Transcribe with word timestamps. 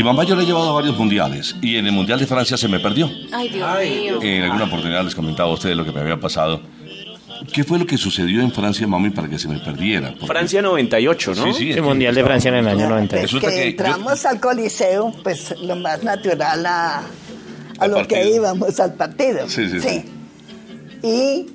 Mi 0.00 0.04
mamá 0.04 0.24
yo 0.24 0.34
le 0.34 0.44
he 0.44 0.46
llevado 0.46 0.70
a 0.70 0.72
varios 0.72 0.96
mundiales 0.96 1.54
y 1.60 1.76
en 1.76 1.84
el 1.84 1.92
Mundial 1.92 2.18
de 2.18 2.26
Francia 2.26 2.56
se 2.56 2.68
me 2.68 2.80
perdió. 2.80 3.10
Ay, 3.32 3.50
Dios 3.50 3.68
mío. 3.78 4.18
En 4.22 4.44
alguna 4.44 4.64
oportunidad 4.64 5.04
les 5.04 5.14
comentaba 5.14 5.50
a 5.50 5.52
ustedes 5.52 5.76
lo 5.76 5.84
que 5.84 5.92
me 5.92 6.00
había 6.00 6.18
pasado. 6.18 6.62
¿Qué 7.52 7.64
fue 7.64 7.78
lo 7.78 7.84
que 7.86 7.98
sucedió 7.98 8.40
en 8.40 8.50
Francia, 8.50 8.86
mami, 8.86 9.10
para 9.10 9.28
que 9.28 9.38
se 9.38 9.46
me 9.46 9.58
perdiera? 9.58 10.12
Porque- 10.12 10.26
Francia 10.26 10.62
98, 10.62 11.34
¿no? 11.34 11.52
Sí, 11.52 11.52
sí. 11.52 11.72
El 11.72 11.82
Mundial 11.82 12.14
de 12.14 12.24
Francia 12.24 12.48
en 12.48 12.54
el 12.54 12.68
año 12.68 12.88
90. 12.88 13.10
Pues 13.10 13.22
Resulta 13.24 13.48
que, 13.50 13.54
que 13.56 13.60
yo- 13.60 13.68
entramos 13.68 14.24
al 14.24 14.40
coliseo, 14.40 15.12
pues 15.22 15.54
lo 15.60 15.76
más 15.76 16.02
natural 16.02 16.64
a, 16.64 16.96
a 17.00 17.02
Al 17.80 17.90
lo 17.90 18.08
que 18.08 18.26
íbamos 18.36 18.80
al 18.80 18.94
partido. 18.94 19.50
Sí, 19.50 19.68
sí, 19.68 19.80
sí. 19.82 20.04
Y 21.02 21.46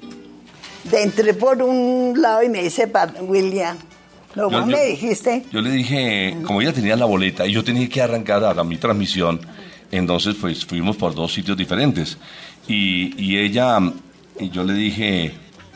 de 0.88 1.02
entré 1.02 1.34
por 1.34 1.64
un 1.64 2.14
lado 2.21 2.43
y 2.43 2.50
me 2.50 2.62
dice 2.62 2.88
"Pa- 2.88 3.12
William, 3.21 3.75
no, 4.36 4.49
Yo- 4.52 4.59
vos 4.61 4.70
yo- 4.70 4.77
me 4.77 4.86
dijiste, 4.86 5.45
Yo 5.52 5.61
le 5.61 5.71
dije, 5.71 6.38
como 6.43 6.61
ella 6.61 6.73
tenía 6.73 6.95
la 6.95 7.05
boleta 7.05 7.45
y 7.47 7.52
yo 7.54 7.63
tenía 7.63 7.88
que 7.89 8.02
arrancar 8.02 8.43
a, 8.43 8.54
la- 8.54 8.63
mi 8.63 8.77
transmisión, 8.77 9.39
entonces 9.91 10.35
pues 10.39 10.66
fuimos 10.66 10.95
por 10.98 11.13
dos 11.16 11.34
sitios 11.34 11.55
diferentes. 11.58 12.17
Y, 12.67 13.13
y 13.23 13.38
ella, 13.38 13.80
y 14.39 14.49
yo 14.49 14.63
le 14.63 14.73
dije, 14.73 15.31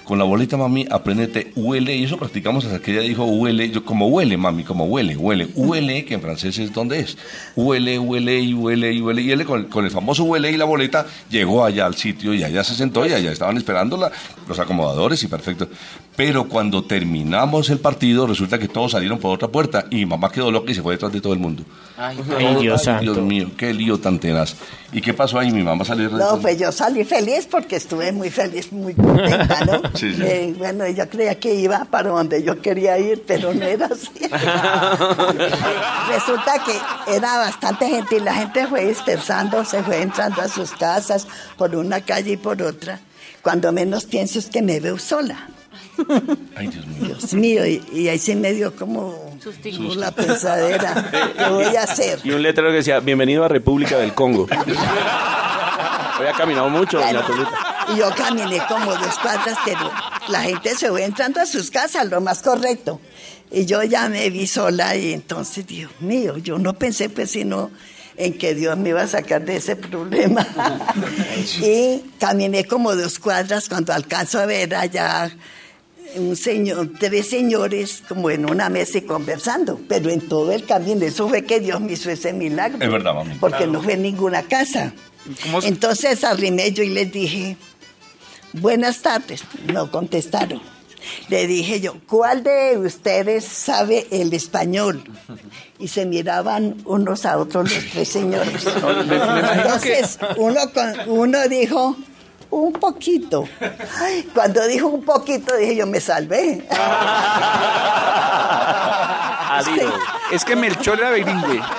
con 0.09 0.18
la 0.18 0.26
boleta, 0.26 0.58
mami, 0.58 0.88
apréndete, 0.90 1.52
huele, 1.55 1.95
y 1.95 2.05
eso 2.05 2.18
practicamos 2.18 2.66
hasta 2.66 2.80
que 2.80 2.94
ella 2.94 3.02
dijo, 3.02 3.26
huele, 3.26 3.70
yo 3.70 3.86
como 3.86 4.08
huele, 4.08 4.38
mami, 4.38 4.63
como 4.63 4.85
huele, 4.85 5.16
huele, 5.16 5.48
huele, 5.54 6.04
que 6.04 6.16
en 6.16 6.22
francés 6.22 6.58
es 6.58 6.73
donde 6.73 6.99
es, 6.99 7.16
huele, 7.55 7.99
huele 7.99 8.40
y 8.40 8.55
huele 8.55 8.91
y 8.91 9.02
huele, 9.02 9.22
y 9.22 9.30
él 9.30 9.45
con, 9.45 9.66
con 9.66 9.85
el 9.85 9.91
famoso 9.91 10.23
huele 10.23 10.49
y 10.49 10.58
la 10.58 10.66
boleta 10.66 11.05
llegó 11.30 11.63
allá 11.63 11.85
al 11.85 11.94
sitio 11.94 12.34
y 12.34 12.44
allá 12.44 12.63
se 12.63 12.73
sentó 12.73 13.05
y 13.05 13.13
allá 13.13 13.32
estaban 13.32 13.55
esperándola 13.58 14.12
los 14.48 14.58
acomodadores 14.58 15.22
y 15.22 15.27
perfecto. 15.27 15.68
Pero 16.16 16.49
cuando 16.49 16.84
terminamos 16.84 17.70
el 17.70 17.80
partido, 17.80 18.26
resulta 18.26 18.57
que 18.57 18.68
todos 18.68 18.94
salieron 18.94 19.20
por 19.20 19.35
otra 19.35 19.48
puerta 19.48 19.85
y 19.91 20.05
mamá 20.07 20.32
quedó 20.32 20.52
loca 20.52 20.71
y 20.71 20.76
se 20.76 20.82
fue 20.82 20.96
detrás 20.96 21.13
de 21.13 21.21
todo 21.21 21.34
el 21.34 21.40
mundo. 21.40 21.63
Ay, 21.98 22.18
Dios 22.60 22.84
santo. 22.84 23.13
Dios 23.13 23.26
mío, 23.26 23.52
qué 23.55 23.73
lío 23.73 23.99
tan 23.99 24.20
tenaz. 24.20 24.55
¿Y 24.91 25.02
qué 25.02 25.13
pasó 25.13 25.38
ahí? 25.38 25.52
Mi 25.52 25.63
mamá 25.63 25.85
salió 25.85 26.10
no, 26.10 26.40
pues 26.40 26.57
yo 26.57 26.71
salí 26.71 27.04
feliz 27.04 27.48
porque 27.49 27.76
estuve 27.76 28.12
muy 28.12 28.30
feliz, 28.32 28.71
muy 28.71 28.96
contenta, 28.96 29.63
¿no? 29.65 29.82
Sí, 30.00 30.14
sí. 30.14 30.22
Eh, 30.24 30.55
bueno, 30.58 30.88
yo 30.88 31.10
creía 31.10 31.38
que 31.40 31.54
iba 31.54 31.84
para 31.86 32.10
donde 32.10 32.42
yo 32.42 32.62
quería 32.62 32.98
ir, 32.98 33.24
pero 33.28 33.54
no 33.54 33.66
era 33.66 33.88
así. 33.88 34.10
Resulta 36.10 36.64
que 36.64 37.16
era 37.16 37.38
bastante 37.38 37.88
gente 37.90 38.16
y 38.18 38.20
la 38.22 38.34
gente 38.34 38.66
fue 38.68 38.86
dispersando, 38.86 39.66
se 39.66 39.84
fue 39.84 40.02
entrando 40.02 40.42
a 40.42 40.48
sus 40.48 40.72
casas 40.72 41.27
por 41.58 41.76
una 41.76 42.02
calle 42.02 42.32
y 42.32 42.38
por 42.38 42.62
otra. 42.62 43.00
Cuando 43.42 43.72
menos 43.72 44.05
pienso 44.05 44.40
es 44.40 44.48
que 44.48 44.62
me 44.62 44.80
veo 44.80 44.98
sola. 44.98 45.48
Ay, 46.55 46.68
Dios 46.68 46.88
mío. 46.88 47.08
Dios 47.08 47.34
mío, 47.34 47.66
y, 47.66 47.84
y 47.92 48.08
ahí 48.08 48.20
sí 48.20 48.36
me 48.36 48.54
dio 48.54 48.74
como, 48.76 49.36
Sustico. 49.44 49.77
como 49.77 49.96
la 49.96 50.12
pensadera. 50.12 51.10
¿Qué 51.38 51.50
voy 51.50 51.76
a 51.76 51.84
hacer? 51.84 52.20
Y 52.24 52.32
un 52.32 52.42
letrero 52.42 52.70
que 52.70 52.77
decía, 52.77 53.00
bienvenido 53.02 53.44
a 53.44 53.50
República 53.50 53.98
del 53.98 54.14
Congo. 54.14 54.48
Había 56.18 56.32
caminado 56.34 56.70
mucho, 56.70 57.00
doña 57.00 57.22
Bueno. 57.22 57.50
Y 57.93 57.98
yo 57.98 58.09
caminé 58.15 58.62
como 58.68 58.93
dos 58.93 59.18
cuadras, 59.20 59.57
pero 59.65 59.91
la 60.27 60.41
gente 60.41 60.76
se 60.76 60.90
fue 60.90 61.04
entrando 61.04 61.41
a 61.41 61.45
sus 61.45 61.71
casas, 61.71 62.07
lo 62.07 62.21
más 62.21 62.41
correcto. 62.41 62.99
Y 63.51 63.65
yo 63.65 63.84
ya 63.84 64.09
me 64.09 64.29
vi 64.29 64.47
sola 64.47 64.96
y 64.96 65.13
entonces, 65.13 65.66
Dios 65.66 65.91
mío, 66.00 66.38
yo 66.38 66.59
no 66.59 66.73
pensé 66.73 67.09
pues 67.09 67.31
sino 67.31 67.72
en 68.16 68.38
que 68.38 68.53
Dios 68.53 68.78
me 68.78 68.90
iba 68.90 69.01
a 69.01 69.07
sacar 69.07 69.44
de 69.44 69.56
ese 69.56 69.75
problema. 69.75 70.46
y 71.62 72.03
caminé 72.19 72.66
como 72.66 72.96
dos 72.96 73.18
cuadras 73.18 73.69
cuando 73.69 73.94
alcanzo 73.94 74.40
a 74.40 74.46
ver 74.46 74.75
allá 74.75 75.31
un 76.16 76.35
señor, 76.35 76.91
tres 77.00 77.29
señores 77.29 78.03
como 78.07 78.29
en 78.29 78.50
una 78.50 78.69
mesa 78.69 78.97
y 78.97 79.01
conversando, 79.01 79.79
pero 79.88 80.09
en 80.09 80.22
todo 80.22 80.51
el 80.51 80.66
camino, 80.66 81.06
eso 81.06 81.28
fue 81.29 81.44
que 81.44 81.59
Dios 81.59 81.79
me 81.81 81.94
hizo 81.94 82.09
ese 82.09 82.34
milagro. 82.34 82.79
Es 82.81 82.91
verdad, 82.91 83.13
mami. 83.13 83.35
Porque 83.35 83.68
no 83.68 83.81
fue 83.81 83.94
en 83.94 84.03
ninguna 84.03 84.44
casa. 84.44 84.94
Entonces 85.63 86.24
arrimé 86.24 86.72
yo 86.72 86.84
y 86.84 86.90
les 86.90 87.12
dije, 87.12 87.57
buenas 88.53 89.02
tardes. 89.02 89.44
No 89.72 89.92
contestaron. 89.92 90.62
Le 91.30 91.48
dije 91.48 91.80
yo, 91.80 91.96
¿cuál 92.08 92.44
de 92.44 92.78
ustedes 92.78 93.46
sabe 93.46 94.06
el 94.12 94.34
español? 94.34 95.02
Y 95.80 95.88
se 95.88 96.06
miraban 96.06 96.76
unos 96.86 97.26
a 97.26 97.38
otros 97.38 97.74
los 97.74 97.86
tres 97.92 98.09
señores. 98.09 98.66
Entonces 98.66 100.20
uno, 100.38 100.59
con- 100.74 100.96
uno 101.08 101.48
dijo, 101.48 101.96
un 102.52 102.74
poquito. 102.74 103.46
Ay, 104.02 104.28
Cuando 104.34 104.66
dijo 104.68 104.88
un 104.88 105.04
poquito, 105.06 105.56
dije 105.56 105.76
yo, 105.78 105.88
me 105.88 106.02
salvé. 106.02 106.68
Adiós. 109.52 109.94
Es 110.32 110.44
que 110.46 110.56
Melchor 110.56 111.00
era 111.00 111.12
bilingüe. 111.12 111.59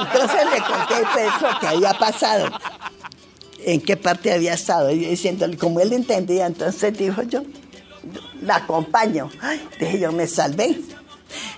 Entonces 0.00 0.40
lo 1.02 1.60
que 1.60 1.66
había 1.66 1.94
pasado, 1.94 2.48
en 3.64 3.80
qué 3.80 3.96
parte 3.96 4.32
había 4.32 4.54
estado, 4.54 4.90
y 4.90 4.98
diciéndole, 4.98 5.56
como 5.56 5.80
él 5.80 5.92
entendía, 5.92 6.46
entonces 6.46 6.96
dijo 6.96 7.22
yo, 7.22 7.42
la 8.42 8.56
acompaño. 8.56 9.30
Ay, 9.40 9.60
dije 9.78 10.00
yo, 10.00 10.12
me 10.12 10.26
salvé. 10.26 10.80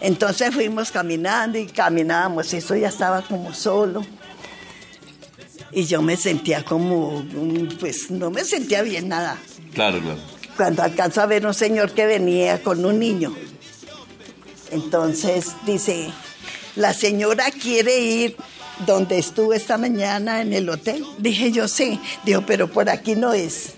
Entonces 0.00 0.52
fuimos 0.52 0.90
caminando 0.90 1.58
y 1.58 1.66
caminábamos, 1.66 2.52
eso 2.52 2.74
ya 2.76 2.88
estaba 2.88 3.22
como 3.22 3.54
solo. 3.54 4.04
Y 5.70 5.84
yo 5.84 6.02
me 6.02 6.16
sentía 6.16 6.64
como, 6.64 7.22
mm, 7.22 7.78
pues 7.80 8.10
no 8.10 8.30
me 8.30 8.44
sentía 8.44 8.82
bien 8.82 9.08
nada. 9.08 9.38
Claro, 9.72 10.00
claro. 10.00 10.20
Cuando 10.56 10.82
alcanzo 10.82 11.22
a 11.22 11.26
ver 11.26 11.46
un 11.46 11.54
señor 11.54 11.92
que 11.92 12.04
venía 12.04 12.62
con 12.62 12.84
un 12.84 12.98
niño. 12.98 13.34
Entonces 14.70 15.52
dice, 15.64 16.10
la 16.76 16.92
señora 16.92 17.50
quiere 17.50 17.98
ir 18.00 18.36
donde 18.86 19.18
estuvo 19.18 19.52
esta 19.52 19.78
mañana 19.78 20.40
en 20.40 20.52
el 20.52 20.68
hotel. 20.68 21.04
Dije 21.18 21.52
yo 21.52 21.68
sí. 21.68 22.00
Dijo, 22.24 22.42
pero 22.46 22.68
por 22.68 22.88
aquí 22.90 23.14
no 23.14 23.32
es. 23.32 23.74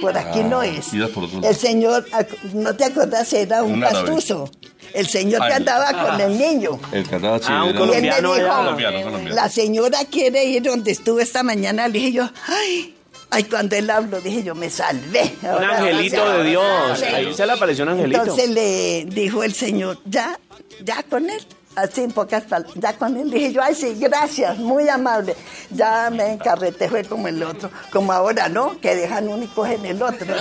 Por 0.00 0.16
aquí 0.18 0.42
no 0.42 0.62
es. 0.62 0.92
lado. 0.92 1.10
El 1.44 1.54
señor, 1.54 2.04
¿no 2.54 2.74
te 2.74 2.84
acuerdas? 2.86 3.32
Era 3.32 3.62
un 3.62 3.74
Un 3.74 3.80
pastuso. 3.80 4.50
El 4.92 5.06
señor 5.06 5.40
que 5.42 5.46
Ay. 5.46 5.52
andaba 5.52 5.92
con 6.10 6.20
el 6.20 6.36
niño. 6.36 6.80
El 6.90 7.08
canal 7.08 7.40
Ah, 7.46 7.62
un 7.64 7.74
colombiano 7.74 8.34
dijo. 8.34 8.48
Colombiano, 8.48 9.02
colombiano. 9.02 9.34
la 9.36 9.48
señora 9.48 9.98
quiere 10.10 10.44
ir 10.44 10.62
donde 10.64 10.90
estuvo 10.90 11.20
esta 11.20 11.44
mañana. 11.44 11.86
Le 11.86 11.98
dije 12.00 12.12
yo, 12.12 12.28
ay, 12.48 12.96
ay, 13.30 13.44
cuando 13.44 13.76
él 13.76 13.88
habló, 13.88 14.20
dije 14.20 14.42
yo, 14.42 14.56
me 14.56 14.68
salvé. 14.68 15.36
Un 15.42 15.62
angelito 15.64 16.28
de 16.32 16.44
Dios. 16.50 17.02
Ahí 17.02 17.32
se 17.32 17.46
le 17.46 17.52
apareció 17.52 17.84
un 17.84 17.90
angelito. 17.90 18.20
Entonces 18.22 18.50
le 18.50 19.04
dijo 19.04 19.44
el 19.44 19.54
señor, 19.54 19.98
ya, 20.04 20.36
ya 20.84 21.04
con 21.04 21.30
él. 21.30 21.40
Así 21.76 22.02
en 22.02 22.10
pocas 22.10 22.42
palabras, 22.44 22.74
ya 22.74 22.96
con 22.96 23.16
él. 23.16 23.30
Dije 23.30 23.52
yo, 23.52 23.62
ay, 23.62 23.74
sí, 23.74 23.94
gracias, 23.98 24.58
muy 24.58 24.88
amable. 24.88 25.36
Ya 25.70 26.10
me 26.10 26.32
encarreté, 26.32 26.88
fue 26.88 27.04
como 27.04 27.28
el 27.28 27.42
otro. 27.42 27.70
Como 27.92 28.12
ahora, 28.12 28.48
¿no? 28.48 28.80
Que 28.80 28.96
dejan 28.96 29.28
uno 29.28 29.44
y 29.44 29.46
cogen 29.46 29.84
el 29.86 30.02
otro. 30.02 30.26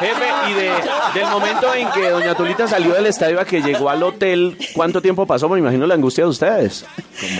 Jefe, 0.00 0.26
y 0.48 0.52
de, 0.54 0.70
del 1.14 1.26
momento 1.28 1.74
en 1.74 1.90
que 1.90 2.10
doña 2.10 2.34
Tulita 2.34 2.68
salió 2.68 2.94
del 2.94 3.06
estadio 3.06 3.40
a 3.40 3.44
que 3.44 3.60
llegó 3.60 3.88
al 3.90 4.02
hotel, 4.02 4.56
¿cuánto 4.74 5.02
tiempo 5.02 5.26
pasó? 5.26 5.48
Me 5.48 5.58
imagino 5.58 5.86
la 5.86 5.94
angustia 5.94 6.24
de 6.24 6.30
ustedes. 6.30 6.84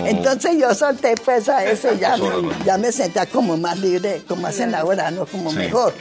Entonces 0.04 0.56
yo 0.58 0.74
solté 0.74 1.14
pues 1.24 1.48
a 1.48 1.64
eso, 1.64 1.94
ya 1.94 2.16
me, 2.16 2.64
ya 2.64 2.78
me 2.78 2.90
sentía 2.90 3.26
como 3.26 3.56
más 3.56 3.78
libre, 3.78 4.22
como 4.26 4.46
hacen 4.46 4.74
ahora, 4.74 5.10
¿no? 5.10 5.26
Como 5.26 5.52
mejor. 5.52 5.92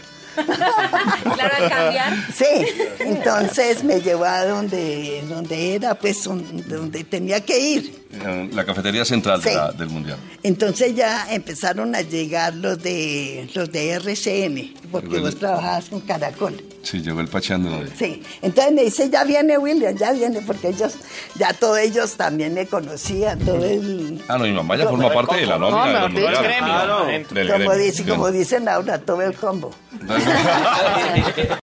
Claro, 0.44 1.70
cambiar. 1.70 2.14
Sí, 2.34 2.66
entonces 3.00 3.84
me 3.84 4.02
llevó 4.02 4.26
a 4.26 4.46
donde, 4.46 5.24
donde 5.28 5.76
era, 5.76 5.96
pues, 5.96 6.24
donde 6.24 7.04
tenía 7.04 7.42
que 7.42 7.60
ir. 7.60 8.07
La 8.54 8.66
cafetería 8.66 9.06
central 9.06 9.42
de 9.42 9.50
Sí. 9.50 9.56
la- 9.56 9.72
del 9.72 9.90
Mundial. 9.90 10.18
Entonces 10.44 10.96
ya 10.96 11.28
empezaron 11.34 11.94
a 11.96 12.02
llegar 12.02 12.54
los 12.56 12.82
de 12.82 13.50
los 13.54 13.72
de 13.72 13.92
RCN, 13.92 14.74
porque 14.92 15.20
vos 15.20 15.38
trabajabas 15.38 15.86
con 15.90 16.02
Caracol. 16.02 16.64
Sí, 16.84 17.02
llegó 17.02 17.20
el 17.20 17.28
pacheando. 17.28 17.70
de- 17.84 17.96
Sí, 17.98 18.24
entonces 18.42 18.74
me 18.74 18.84
dice, 18.84 19.10
ya 19.10 19.24
viene 19.26 19.58
William, 19.58 19.96
ya 19.98 20.14
viene, 20.14 20.42
porque 20.42 20.70
ellos, 20.70 20.94
ya 21.36 21.52
todos 21.54 21.80
ellos 21.80 22.16
también 22.16 22.54
me 22.54 22.66
conocían, 22.66 23.40
todo 23.40 23.66
el... 23.66 24.22
Ah, 24.30 24.38
no, 24.38 24.46
mi 24.46 24.52
mamá 24.54 24.78
ya 24.78 24.88
forma 24.88 25.12
parte 25.12 25.36
de 25.38 25.46
la 25.48 25.58
nómina 25.58 25.86
No, 25.86 25.92
del 26.04 26.12
Mundial. 26.14 26.44
gremio. 26.44 27.06
Del 27.06 27.28
del 27.28 27.48
Como, 27.48 27.58
gremio. 27.70 27.74
dice, 27.86 28.06
como 28.06 28.32
dicen 28.32 28.70
ahora, 28.70 29.00
todo 29.00 29.22
el 29.22 29.34
combo. 29.36 29.72